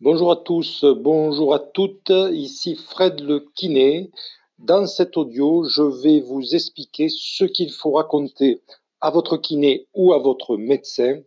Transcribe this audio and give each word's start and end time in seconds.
Bonjour 0.00 0.30
à 0.30 0.36
tous, 0.36 0.84
bonjour 0.84 1.52
à 1.54 1.58
toutes, 1.58 2.12
ici 2.30 2.76
Fred 2.76 3.18
le 3.18 3.40
kiné. 3.56 4.12
Dans 4.60 4.86
cet 4.86 5.16
audio, 5.16 5.64
je 5.64 5.82
vais 5.82 6.20
vous 6.20 6.54
expliquer 6.54 7.08
ce 7.08 7.42
qu'il 7.42 7.72
faut 7.72 7.90
raconter 7.90 8.62
à 9.00 9.10
votre 9.10 9.36
kiné 9.38 9.88
ou 9.94 10.12
à 10.12 10.20
votre 10.20 10.56
médecin 10.56 11.18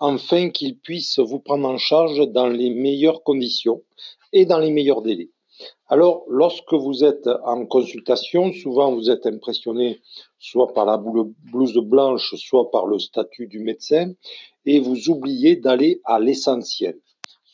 afin 0.00 0.50
qu'il 0.50 0.76
puisse 0.76 1.20
vous 1.20 1.38
prendre 1.38 1.68
en 1.68 1.78
charge 1.78 2.26
dans 2.32 2.48
les 2.48 2.70
meilleures 2.70 3.22
conditions 3.22 3.84
et 4.32 4.44
dans 4.44 4.58
les 4.58 4.72
meilleurs 4.72 5.02
délais. 5.02 5.30
Alors, 5.86 6.24
lorsque 6.28 6.74
vous 6.74 7.04
êtes 7.04 7.28
en 7.44 7.64
consultation, 7.64 8.52
souvent 8.52 8.92
vous 8.92 9.08
êtes 9.08 9.26
impressionné 9.26 10.00
soit 10.40 10.74
par 10.74 10.84
la 10.84 10.96
blouse 10.96 11.78
blanche, 11.78 12.34
soit 12.34 12.72
par 12.72 12.86
le 12.86 12.98
statut 12.98 13.46
du 13.46 13.60
médecin, 13.60 14.14
et 14.64 14.80
vous 14.80 15.10
oubliez 15.10 15.54
d'aller 15.54 16.00
à 16.04 16.18
l'essentiel. 16.18 16.98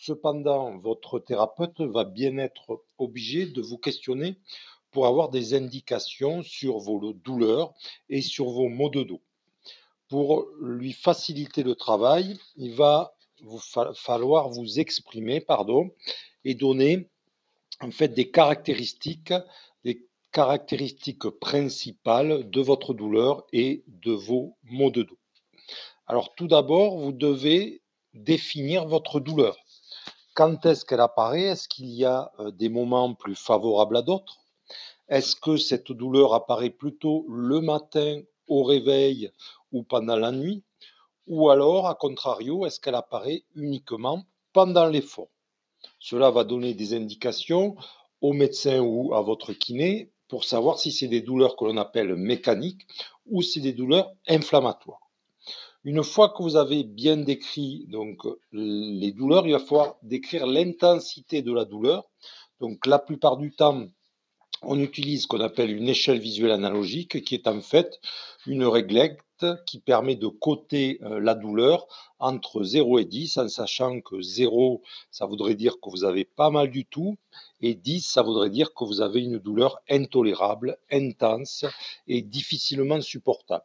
Cependant, 0.05 0.79
votre 0.79 1.21
thérapeute 1.21 1.81
va 1.81 2.03
bien 2.03 2.37
être 2.39 2.83
obligé 2.99 3.47
de 3.47 3.63
vous 3.63 3.79
questionner 3.79 4.35
pour 4.91 5.07
avoir 5.07 5.29
des 5.29 5.55
indications 5.55 6.43
sur 6.43 6.79
vos 6.79 7.13
douleurs 7.13 7.73
et 8.09 8.21
sur 8.21 8.47
vos 8.51 8.69
maux 8.69 8.89
de 8.89 9.05
dos. 9.05 9.23
Pour 10.09 10.49
lui 10.61 10.93
faciliter 10.93 11.63
le 11.63 11.77
travail, 11.77 12.37
il 12.57 12.75
va 12.75 13.15
falloir 13.95 14.49
vous 14.49 14.81
exprimer 14.81 15.41
pardon, 15.41 15.93
et 16.45 16.57
donner 16.57 17.09
en 17.81 17.93
fait 17.93 18.09
des 18.09 18.29
caractéristiques, 18.29 19.33
des 19.85 20.05
caractéristiques 20.33 21.29
principales 21.29 22.51
de 22.51 22.61
votre 22.61 22.93
douleur 22.93 23.47
et 23.53 23.85
de 23.87 24.11
vos 24.11 24.57
maux 24.65 24.91
de 24.91 25.05
dos. 25.05 25.19
Alors 26.09 26.35
tout 26.35 26.49
d'abord, 26.49 26.99
vous 26.99 27.13
devez 27.13 27.83
définir 28.15 28.89
votre 28.89 29.21
douleur. 29.21 29.62
Quand 30.35 30.65
est-ce 30.65 30.87
qu'elle 30.87 31.01
apparaît? 31.01 31.43
Est-ce 31.43 31.69
qu'il 31.69 31.91
y 31.91 32.07
a 32.07 32.33
des 32.55 32.71
moments 32.71 33.13
plus 33.13 33.35
favorables 33.35 33.99
à 33.99 34.03
d'autres? 34.03 34.39
Est-ce 35.09 35.37
que 35.37 35.59
cette 35.59 35.93
douleur 35.93 36.33
apparaît 36.33 36.71
plutôt 36.71 37.27
le 37.29 37.61
matin 37.61 38.23
au 38.49 38.63
réveil 38.63 39.31
ou 39.73 39.83
pendant 39.83 40.17
la 40.17 40.33
nuit? 40.33 40.63
Ou 41.27 41.51
alors, 41.51 41.87
à 41.87 41.95
contrario, 41.95 42.65
est-ce 42.65 42.81
qu'elle 42.81 42.95
apparaît 42.95 43.45
uniquement 43.55 44.25
pendant 44.55 44.87
l'effort 44.87 45.29
Cela 45.99 46.31
va 46.31 46.45
donner 46.45 46.73
des 46.73 46.95
indications 46.95 47.77
au 48.23 48.33
médecin 48.33 48.81
ou 48.81 49.15
à 49.15 49.21
votre 49.21 49.53
kiné 49.53 50.13
pour 50.29 50.45
savoir 50.45 50.79
si 50.79 50.93
c'est 50.93 51.09
des 51.09 51.21
douleurs 51.21 51.57
que 51.57 51.67
l'on 51.67 51.77
appelle 51.77 52.17
mécaniques 52.17 52.87
ou 53.27 53.43
si 53.43 53.55
c'est 53.55 53.61
des 53.61 53.75
douleurs 53.75 54.15
inflammatoires. 54.27 55.02
Une 55.85 56.05
fois 56.05 56.29
que 56.29 56.43
vous 56.45 56.55
avez 56.55 56.85
bien 56.85 57.17
décrit 57.17 57.87
donc 57.89 58.23
les 58.53 59.11
douleurs, 59.11 59.47
il 59.49 59.53
va 59.53 59.59
falloir 59.59 59.97
décrire 60.03 60.47
l'intensité 60.47 61.43
de 61.43 61.53
la 61.53 61.65
douleur. 61.65 62.05
Donc 62.61 62.87
la 62.87 63.01
plupart 63.01 63.37
du 63.37 63.53
temps, 63.53 63.89
on 64.63 64.79
utilise 64.79 65.23
ce 65.23 65.27
qu'on 65.27 65.41
appelle 65.41 65.77
une 65.77 65.89
échelle 65.89 66.21
visuelle 66.21 66.53
analogique, 66.53 67.25
qui 67.25 67.35
est 67.35 67.49
en 67.49 67.61
fait 67.61 68.01
une 68.47 68.65
réglette 68.65 69.19
qui 69.67 69.81
permet 69.81 70.15
de 70.15 70.29
coter 70.29 71.01
euh, 71.03 71.19
la 71.19 71.35
douleur 71.35 71.89
entre 72.21 72.63
0 72.63 73.01
et 73.01 73.05
10, 73.05 73.39
en 73.39 73.49
sachant 73.49 74.01
que 74.01 74.23
0, 74.23 74.83
ça 75.11 75.27
voudrait 75.27 75.57
dire 75.57 75.81
que 75.81 75.91
vous 75.91 76.05
avez 76.05 76.25
pas 76.25 76.51
mal 76.51 76.71
du 76.71 76.87
tout, 76.87 77.17
et 77.61 77.75
10, 77.75 78.07
ça 78.07 78.23
voudrait 78.23 78.51
dire 78.51 78.73
que 78.73 78.85
vous 78.85 79.01
avez 79.01 79.21
une 79.21 79.39
douleur 79.39 79.81
intolérable, 79.91 80.79
intense 80.93 81.65
et 82.07 82.23
difficilement 82.23 83.01
supportable. 83.01 83.65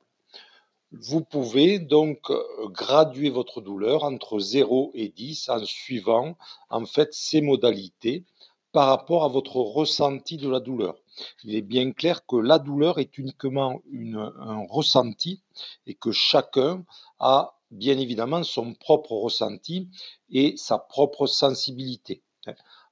Vous 0.93 1.21
pouvez 1.21 1.79
donc 1.79 2.31
euh, 2.31 2.41
graduer 2.69 3.29
votre 3.29 3.59
douleur 3.59 4.05
entre 4.05 4.39
0 4.39 4.91
et 4.93 5.09
10 5.09 5.49
en 5.49 5.65
suivant 5.65 6.37
en 6.69 6.85
fait 6.85 7.13
ces 7.13 7.41
modalités 7.41 8.23
par 8.71 8.87
rapport 8.87 9.25
à 9.25 9.27
votre 9.27 9.57
ressenti 9.57 10.37
de 10.37 10.49
la 10.49 10.61
douleur. 10.61 10.95
Il 11.43 11.55
est 11.55 11.61
bien 11.61 11.91
clair 11.91 12.25
que 12.25 12.37
la 12.37 12.57
douleur 12.57 12.99
est 12.99 13.17
uniquement 13.17 13.81
un 13.91 14.65
ressenti 14.69 15.41
et 15.87 15.93
que 15.93 16.11
chacun 16.11 16.85
a 17.19 17.57
bien 17.69 17.97
évidemment 17.97 18.43
son 18.43 18.73
propre 18.73 19.11
ressenti 19.11 19.89
et 20.29 20.55
sa 20.55 20.77
propre 20.77 21.27
sensibilité. 21.27 22.21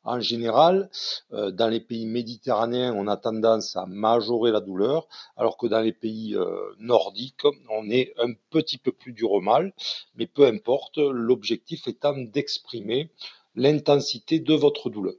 En 0.06 0.20
général, 0.20 0.90
euh, 1.34 1.50
dans 1.50 1.68
les 1.68 1.80
pays 1.80 2.06
méditerranéens, 2.06 2.94
on 2.96 3.08
a 3.08 3.18
tendance 3.18 3.76
à 3.76 3.88
majorer 3.88 4.52
la 4.52 4.62
douleur, 4.62 5.08
alors 5.36 5.58
que 5.58 5.66
dans 5.66 5.82
les 5.82 5.94
pays 5.94 6.36
euh, 6.36 6.76
nordiques, 6.78 7.46
on 7.72 7.90
est 7.90 8.14
un 8.20 8.34
petit 8.52 8.78
peu 8.78 8.92
plus 8.92 9.14
dur 9.14 9.32
au 9.32 9.42
mal, 9.42 9.74
mais 10.16 10.28
peu 10.28 10.46
importe, 10.46 11.00
l'objectif 11.00 11.88
étant 11.88 12.16
d'exprimer 12.16 13.10
l'intensité 13.56 14.40
de 14.40 14.54
votre 14.54 14.92
douleur. 14.92 15.16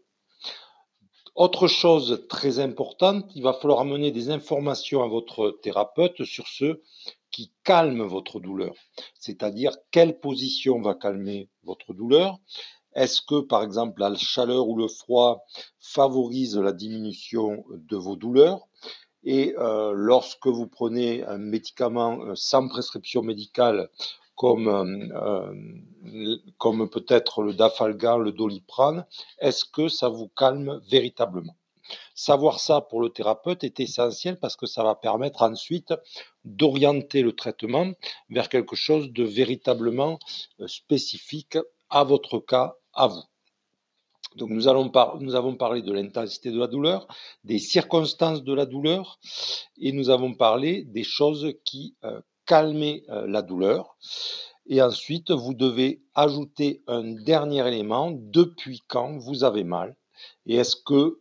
Autre 1.35 1.67
chose 1.67 2.25
très 2.29 2.61
importante, 2.61 3.31
il 3.35 3.43
va 3.43 3.53
falloir 3.53 3.81
amener 3.81 4.13
des 4.13 4.31
informations 4.31 5.03
à 5.03 5.09
votre 5.09 5.59
thérapeute 5.63 6.25
sur 6.25 6.47
ce 6.47 6.81
qui 7.33 7.53
calme 7.65 8.03
votre 8.03 8.39
douleur, 8.41 8.75
c'est-à-dire 9.19 9.77
quelle 9.91 10.21
position 10.21 10.81
va 10.81 10.95
calmer 10.95 11.51
votre 11.65 11.93
douleur, 11.93 12.39
est-ce 12.97 13.21
que, 13.21 13.41
par 13.41 13.63
exemple, 13.63 14.01
la 14.01 14.15
chaleur 14.15 14.67
ou 14.69 14.77
le 14.77 14.89
froid 14.89 15.45
favorise 15.79 16.57
la 16.57 16.73
diminution 16.73 17.63
de 17.69 17.97
vos 17.97 18.17
douleurs? 18.17 18.67
Et 19.23 19.55
euh, 19.59 19.93
lorsque 19.95 20.47
vous 20.47 20.67
prenez 20.67 21.23
un 21.25 21.37
médicament 21.37 22.19
euh, 22.23 22.35
sans 22.35 22.67
prescription 22.69 23.23
médicale, 23.23 23.91
comme, 24.35 24.69
euh, 24.69 26.37
comme 26.57 26.89
peut-être 26.89 27.43
le 27.43 27.53
dafalgan, 27.53 28.17
le 28.17 28.33
doliprane, 28.33 29.05
est-ce 29.41 29.67
que 29.67 29.89
ça 29.89 30.09
vous 30.09 30.29
calme 30.29 30.81
véritablement? 30.89 31.57
Savoir 32.15 32.61
ça 32.61 32.81
pour 32.81 33.03
le 33.03 33.11
thérapeute 33.11 33.63
est 33.63 33.79
essentiel 33.79 34.39
parce 34.39 34.57
que 34.57 34.67
ça 34.67 34.83
va 34.83 34.95
permettre 34.95 35.43
ensuite 35.43 35.93
d'orienter 36.45 37.23
le 37.23 37.33
traitement 37.33 37.93
vers 38.31 38.49
quelque 38.49 38.75
chose 38.75 39.13
de 39.13 39.23
véritablement 39.23 40.19
spécifique 40.67 41.59
à 41.91 42.05
votre 42.05 42.39
cas 42.39 42.77
vous. 43.07 43.23
Donc 44.37 44.51
nous, 44.51 44.69
allons 44.69 44.91
nous 45.21 45.35
avons 45.35 45.55
parlé 45.55 45.83
de 45.83 45.93
l'intensité 45.93 46.51
de 46.51 46.59
la 46.59 46.67
douleur, 46.67 47.07
des 47.45 47.59
circonstances 47.59 48.43
de 48.43 48.55
la 48.55 48.67
douleur, 48.67 49.19
et 49.79 49.93
nous 49.93 50.11
avons 50.11 50.35
parlé 50.35 50.85
des 50.85 51.05
choses 51.05 51.55
qui 51.65 51.95
euh, 52.05 52.21
calmaient 52.45 53.03
euh, 53.09 53.27
la 53.27 53.43
douleur. 53.43 53.97
Et 54.67 54.83
ensuite, 54.83 55.31
vous 55.31 55.55
devez 55.55 56.03
ajouter 56.15 56.83
un 56.87 57.05
dernier 57.15 57.67
élément, 57.67 58.11
depuis 58.11 58.83
quand 58.89 59.17
vous 59.17 59.45
avez 59.45 59.65
mal, 59.65 59.97
et 60.45 60.57
est-ce 60.57 60.77
que 60.77 61.21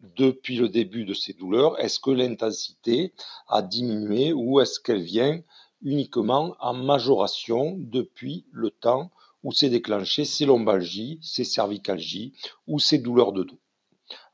depuis 0.00 0.56
le 0.56 0.68
début 0.68 1.04
de 1.04 1.14
ces 1.14 1.32
douleurs, 1.32 1.78
est-ce 1.80 2.00
que 2.00 2.10
l'intensité 2.10 3.12
a 3.48 3.62
diminué 3.62 4.32
ou 4.32 4.60
est-ce 4.60 4.80
qu'elle 4.80 5.02
vient 5.02 5.40
uniquement 5.82 6.56
en 6.60 6.74
majoration 6.74 7.76
depuis 7.78 8.46
le 8.50 8.70
temps 8.70 9.10
où 9.46 9.52
c'est 9.52 9.70
déclenché 9.70 10.24
ces 10.24 10.44
lombalgies, 10.44 11.20
ces 11.22 11.44
cervicalgies 11.44 12.32
ou 12.66 12.80
ces 12.80 12.98
douleurs 12.98 13.32
de 13.32 13.44
dos. 13.44 13.60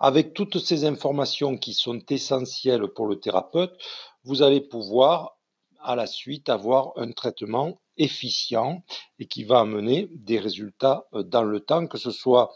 Avec 0.01 0.33
toutes 0.33 0.59
ces 0.59 0.87
informations 0.87 1.59
qui 1.59 1.75
sont 1.75 2.01
essentielles 2.09 2.89
pour 2.89 3.07
le 3.07 3.21
thérapeute, 3.21 3.77
vous 4.25 4.41
allez 4.41 4.63
pouvoir 4.63 5.37
à 5.83 5.97
la 5.97 6.07
suite 6.07 6.49
avoir 6.49 6.93
un 6.97 7.13
traitement 7.13 7.79
efficient 7.99 8.83
et 9.19 9.27
qui 9.27 9.45
va 9.45 9.61
amener 9.61 10.09
des 10.13 10.39
résultats 10.39 11.05
euh, 11.13 11.23
dans 11.23 11.43
le 11.43 11.61
temps, 11.61 11.87
que 11.87 11.99
ce 11.99 12.11
soit 12.11 12.51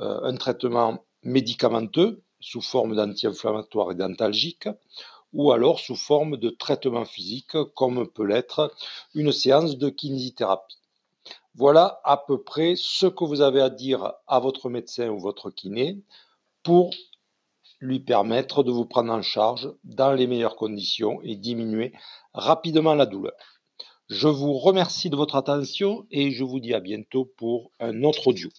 euh, 0.00 0.20
un 0.24 0.34
traitement 0.34 1.04
médicamenteux 1.22 2.24
sous 2.40 2.60
forme 2.60 2.96
d'anti-inflammatoire 2.96 3.92
et 3.92 3.94
d'antalgique, 3.94 4.68
ou 5.32 5.52
alors 5.52 5.78
sous 5.78 5.94
forme 5.94 6.38
de 6.38 6.50
traitement 6.50 7.04
physique, 7.04 7.56
comme 7.76 8.08
peut 8.08 8.26
l'être 8.26 8.74
une 9.14 9.30
séance 9.30 9.78
de 9.78 9.90
kinésithérapie. 9.90 10.79
Voilà 11.54 12.00
à 12.04 12.16
peu 12.16 12.42
près 12.42 12.74
ce 12.76 13.06
que 13.06 13.24
vous 13.24 13.40
avez 13.40 13.60
à 13.60 13.70
dire 13.70 14.12
à 14.26 14.38
votre 14.38 14.70
médecin 14.70 15.08
ou 15.08 15.18
votre 15.18 15.50
kiné 15.50 16.00
pour 16.62 16.90
lui 17.80 18.00
permettre 18.00 18.62
de 18.62 18.70
vous 18.70 18.84
prendre 18.84 19.12
en 19.12 19.22
charge 19.22 19.72
dans 19.84 20.12
les 20.12 20.26
meilleures 20.26 20.56
conditions 20.56 21.20
et 21.22 21.34
diminuer 21.34 21.92
rapidement 22.34 22.94
la 22.94 23.06
douleur. 23.06 23.32
Je 24.08 24.28
vous 24.28 24.54
remercie 24.54 25.08
de 25.08 25.16
votre 25.16 25.36
attention 25.36 26.06
et 26.10 26.30
je 26.30 26.44
vous 26.44 26.60
dis 26.60 26.74
à 26.74 26.80
bientôt 26.80 27.32
pour 27.36 27.70
un 27.80 28.02
autre 28.02 28.28
audio. 28.28 28.50